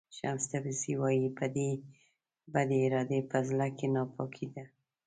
شمس 0.15 0.43
تبریزي 0.51 0.93
وایي 1.01 1.27
بدې 2.57 2.77
ارادې 2.87 3.19
په 3.31 3.37
زړه 3.49 3.67
کې 3.77 3.87
ناپاکي 3.95 4.47
ده. 4.53 4.63